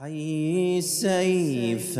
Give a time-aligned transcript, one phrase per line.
[0.00, 1.94] حي سيف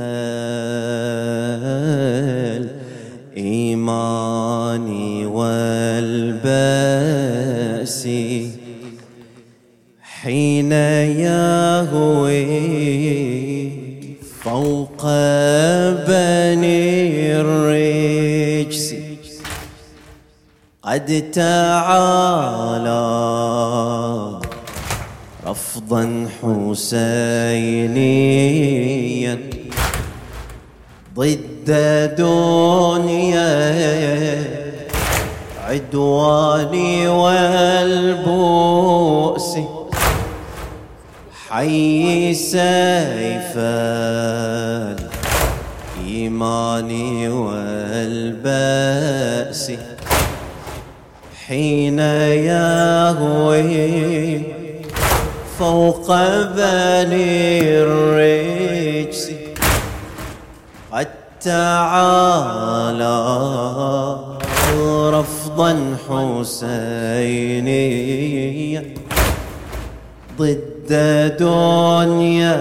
[3.36, 4.88] الإيمان
[5.26, 6.68] والبأس
[10.02, 12.46] حين يهوي
[14.44, 15.04] فوق
[16.08, 18.94] بني الرجس
[20.82, 23.00] قد تعالى
[25.46, 27.00] رفضا حسينيا.
[31.16, 31.70] ضد
[32.18, 33.50] دنيا
[35.64, 38.38] عدواني والبؤس.
[41.48, 43.52] حي سيف
[45.96, 46.90] الإيمان
[47.28, 48.92] والبأس.
[51.46, 53.60] حين يهوي
[55.60, 56.08] فوق
[56.56, 59.24] بني الرجس.
[60.92, 61.08] قد
[61.44, 63.18] تعالى
[65.12, 67.64] رفضا حسينيا.
[70.38, 70.90] ضد
[71.40, 72.58] دنيا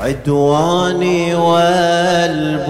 [0.00, 2.66] عدواني والبؤس.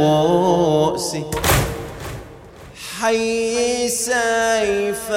[3.01, 5.11] حي سيف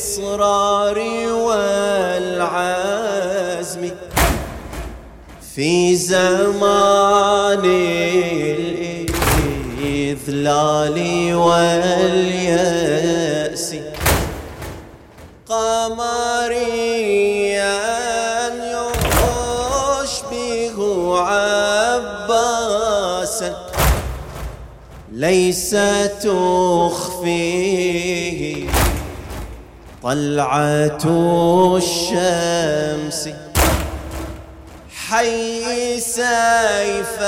[0.00, 0.98] الإصرار
[1.32, 2.70] والعزم
[5.54, 7.64] في زمان
[9.84, 10.98] الإذلال
[11.34, 12.56] واليأس.
[15.48, 16.50] قمريا
[20.00, 20.78] يشبه
[21.20, 22.70] عباسا.
[25.12, 25.76] ليس
[26.22, 27.50] تخفيه
[30.02, 31.04] طلعة
[31.76, 33.28] الشمس
[35.08, 37.18] حي سيف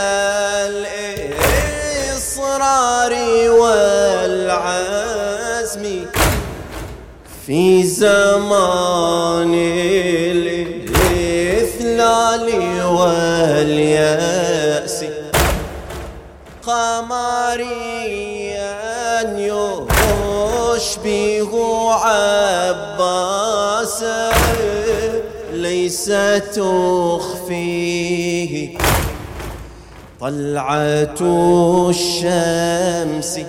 [2.32, 3.12] الإصرار
[3.60, 4.64] والعزم
[7.46, 9.54] في زمان
[10.94, 11.66] الإثلال
[12.86, 14.24] واليأس
[16.66, 18.32] قمريا
[20.76, 21.31] يشبه
[22.02, 23.52] عباسا
[25.52, 26.12] ليس
[26.54, 27.98] تخفيه.
[30.20, 31.18] طلعة
[31.90, 33.40] الشمس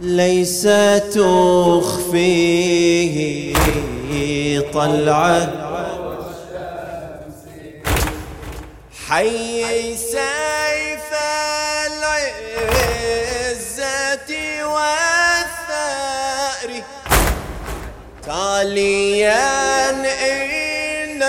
[0.00, 0.68] ليس
[1.14, 2.34] تخفيه.
[4.72, 5.52] طلعة
[9.08, 10.83] حي سيف
[18.64, 21.20] تاليا إن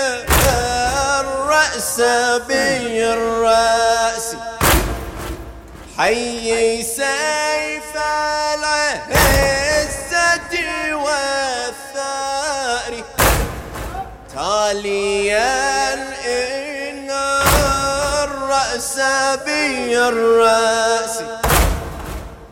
[1.20, 2.00] الرأس
[2.48, 4.36] بالرأس.
[5.98, 7.92] حي سيف
[8.56, 10.54] العزة
[11.04, 12.92] والثأر.
[14.34, 17.10] تاليا إن
[18.24, 18.96] الرأس
[19.46, 21.16] بالرأس.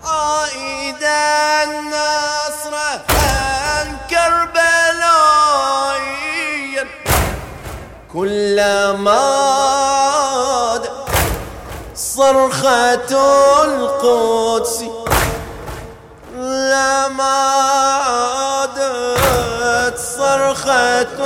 [0.04, 2.74] عائدا النصر
[3.08, 3.88] عن
[8.14, 9.24] كلما
[11.94, 13.10] صرخة
[13.64, 14.84] القدس
[16.38, 17.38] لما
[18.06, 21.18] عادت صرخة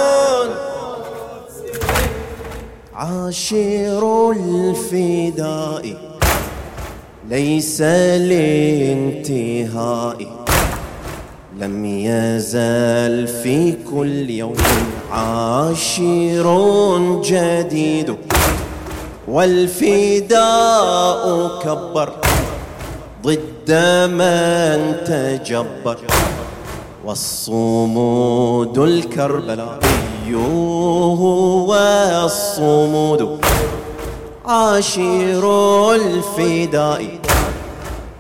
[2.95, 5.85] عاشر الفداء
[7.29, 7.81] ليس
[9.01, 9.59] لانتهاء.
[11.61, 14.57] لم يزال في كل يوم
[15.13, 16.47] عاشر
[17.25, 18.17] جديد.
[19.29, 20.39] والفداء
[21.63, 22.13] كبر
[23.23, 23.71] ضد
[24.13, 25.99] من تجبر.
[27.05, 31.75] والصمود الكربلائي هو
[32.25, 33.39] الصمود.
[34.47, 37.05] عاشر الفداء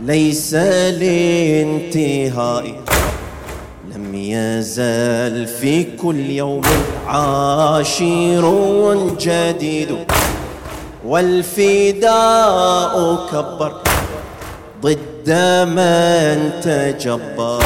[0.00, 0.54] ليس
[1.00, 2.74] لانتهاء.
[3.98, 6.60] لم يزال في كل يوم
[7.06, 8.44] عاشر
[9.20, 9.96] جديد
[11.06, 12.94] والفداء
[13.32, 13.72] كبر
[14.82, 15.30] ضد
[15.68, 17.62] من تجبر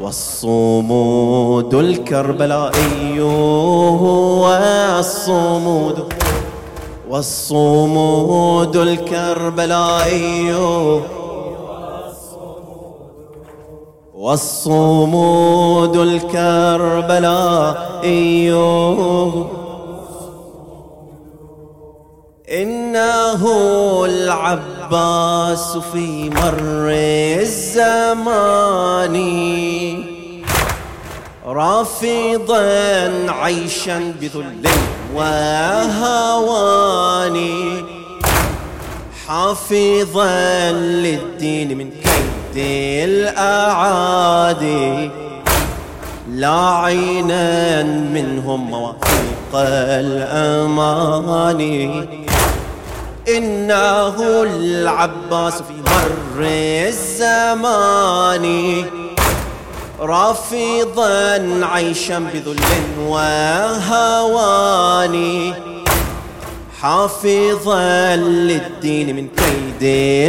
[0.00, 4.58] والصمود الكربلائي هو
[4.98, 6.12] الصمود
[7.08, 10.54] والصمود الكربلائي
[14.24, 17.76] والصمود الكربلاء
[22.48, 23.42] إنه
[24.04, 26.90] العباس في مر
[27.40, 29.16] الزمان.
[31.46, 32.64] رافضا
[33.28, 34.68] عيشا بذل
[35.14, 36.56] وهوان.
[39.26, 42.33] حافظا للدين من كيد
[43.04, 44.50] الأعادي
[46.30, 49.54] لا عينا منهم مواثيق
[50.04, 51.84] الأماني.
[53.36, 56.40] إنه العباس في مر
[56.88, 58.46] الزمان
[60.00, 62.60] رافضا عيشا بذل
[63.06, 64.34] وهوان
[66.80, 69.82] حافظا للدين من كيد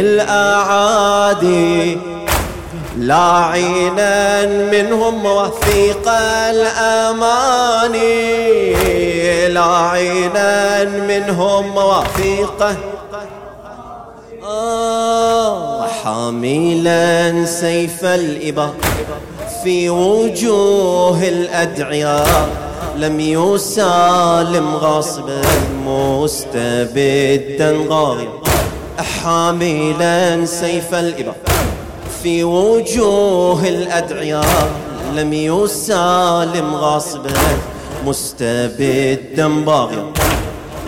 [0.04, 1.98] الأعادي.
[2.96, 6.08] لاعنا منهم مواثيق
[6.50, 7.92] الأمان.
[9.54, 12.76] لاعنا منهم مواثيق
[14.44, 18.70] آه حاملا سيف الإبا
[19.64, 22.48] في وجوه الأدعياء.
[22.96, 25.42] لم يسالم غاصبا
[25.86, 28.26] مستبدا غاضبا
[29.22, 31.34] حاملا سيف الإبا
[32.26, 34.70] في وجوه الأدعياء
[35.14, 37.30] لم يسالم غاصبا
[38.06, 40.12] مستبدا باغيا.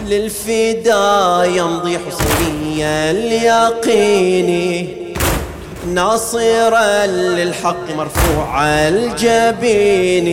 [0.07, 4.89] للفدا يمضي حسيني اليقين
[5.95, 10.29] ناصرا للحق مرفوع الجبين.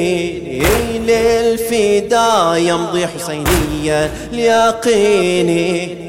[1.06, 6.05] للفدا يمضي حسيني اليقين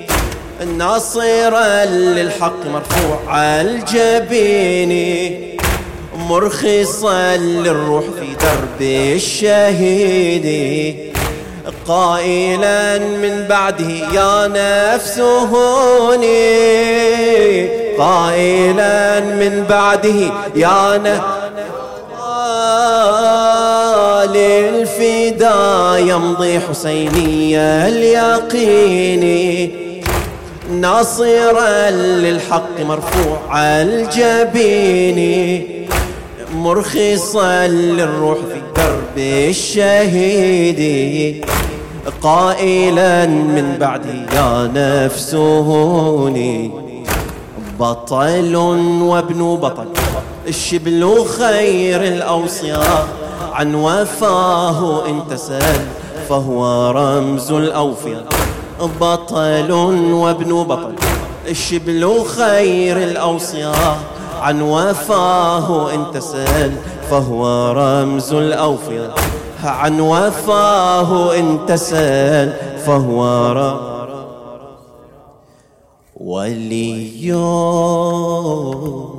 [0.64, 4.92] ناصرا للحق مرفوع الجبين
[6.18, 8.80] مرخصا للروح في درب
[9.14, 10.46] الشهيد.
[11.88, 16.26] قائلا من بعده يا نفس هوني.
[17.98, 21.22] قائلا من بعده يا نفس
[24.26, 29.22] للفدا يمضي حسيني اليقين.
[30.70, 35.18] ناصرا للحق مرفوع الجبين
[36.54, 40.80] مرخصا للروح في درب الشهيد
[42.22, 46.70] قائلا من بعدي يا نفس هوني
[47.80, 48.56] بطل
[49.02, 49.86] وابن بطل
[50.48, 53.08] الشبل خير الأوصياء
[53.52, 55.80] عن وفاه إن تسأل
[56.28, 58.35] فهو رمز الأوفياء.
[58.80, 59.72] بطل
[60.12, 60.94] وابن بطل.
[61.48, 63.98] الشبل خير الأوصياء
[64.40, 66.72] عن وفاه إن تسأل
[67.10, 69.14] فهو رمز الأوفياء.
[69.64, 72.52] عن وفاه إن تسأل
[72.86, 73.96] فهو رمز
[76.20, 77.32] ولي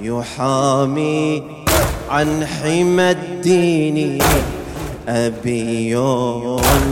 [0.07, 1.43] يحامي
[2.09, 4.19] عن حمى الدين.
[5.07, 5.95] أبي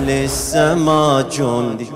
[0.08, 1.88] للسما جندي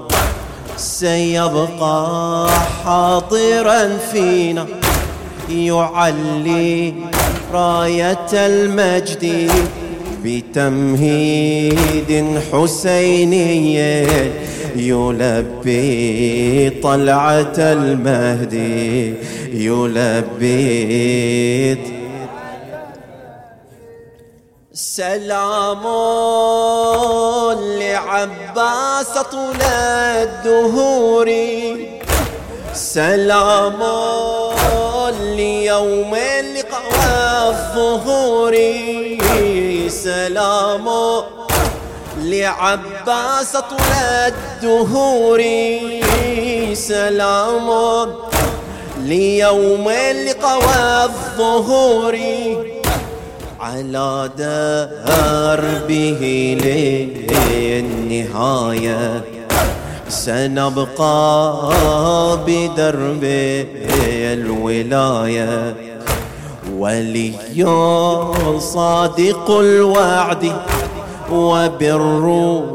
[0.77, 2.49] سيبقى
[2.83, 4.65] حاضرا فينا.
[5.49, 6.93] يعلي
[7.53, 9.51] راية المجد
[10.23, 12.11] بتمهيد
[12.51, 13.79] حسيني.
[14.75, 19.13] يلبي طلعة المهدي
[19.53, 20.89] يلبي
[24.73, 25.83] سلام
[27.79, 31.29] لعباس طول الدهور.
[32.73, 33.79] سلام
[35.35, 38.55] ليوم اللقاء والظهور.
[39.89, 40.87] سلام
[42.23, 43.79] لعباس طول
[44.27, 45.41] الدهور
[46.73, 47.67] سلام
[49.03, 50.59] ليوم اللقاء
[51.37, 52.15] والظهور
[53.59, 56.21] على دربه
[57.51, 59.23] للنهاية.
[60.09, 61.59] سنبقى
[62.47, 63.23] بدرب
[64.33, 65.75] الولاية.
[66.77, 67.33] ولي
[68.59, 70.51] صادق الوعد
[71.31, 72.73] وبالروح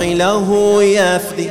[0.00, 1.50] له يفدي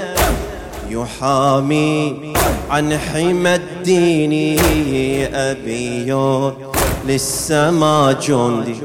[0.89, 2.33] يحامي
[2.69, 4.59] عن حمى الدين
[5.33, 6.13] أبي
[7.07, 8.75] للسما جندي.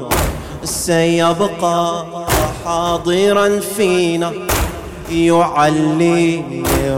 [0.63, 2.05] سيبقى
[2.65, 4.31] حاضرا فينا
[5.11, 6.43] يعلي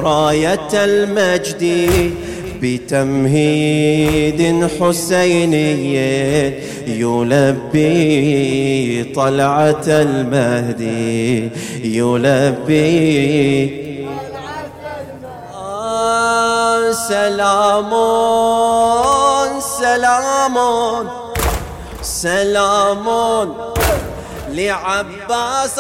[0.04, 1.64] راية المجد.
[2.64, 4.40] بتمهيد
[4.80, 5.96] حسيني
[6.88, 7.92] يلبي
[9.16, 11.50] طلعة المهدي
[11.84, 12.88] يلبي
[15.56, 17.92] آه سلام
[19.82, 20.56] سلام
[22.02, 23.06] سلام
[24.50, 25.76] لعباس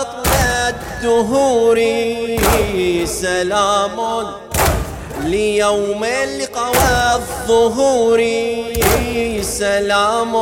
[0.99, 1.79] الدهور
[3.05, 3.97] سلام.
[5.23, 6.05] ليوم
[6.39, 8.21] لقوى الظهور
[9.41, 10.33] سلام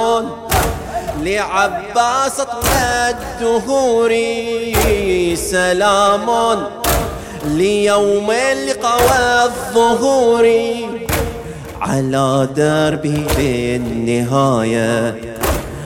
[1.24, 2.72] لعباس طول
[3.10, 4.12] الدهور.
[5.36, 6.28] سلام
[7.46, 8.32] ليوم
[8.68, 10.46] لقوى الظهور
[11.82, 15.16] على دربه بالنهاية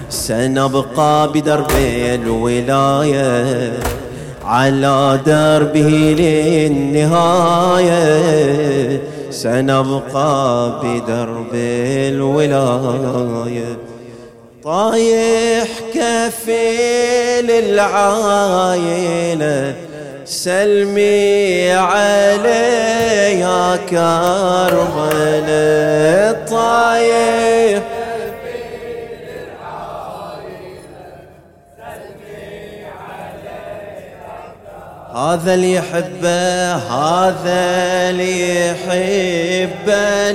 [0.10, 1.72] سنبقى بدرب
[2.16, 3.74] الولاية.
[4.46, 7.96] على دربه للنهاية
[9.36, 11.54] سنبقى بدرب
[12.14, 13.78] الولاية.
[14.64, 18.96] طايح كفيل العايلة.
[20.26, 25.26] سلمي علي يا كربلاء.
[26.50, 27.84] طايح
[35.16, 40.32] هذا اللي يحبه هذا اللي يحبه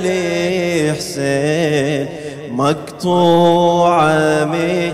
[0.87, 2.07] لحسين
[2.51, 4.93] مقطوعة من